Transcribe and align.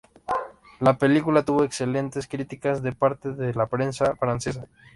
La 0.79 0.97
película 0.97 1.45
tuvo 1.45 1.63
excelentes 1.63 2.25
críticas 2.25 2.81
de 2.81 2.91
parte 2.91 3.33
de 3.33 3.53
la 3.53 3.67
prensa 3.67 4.15
francesa. 4.15 4.65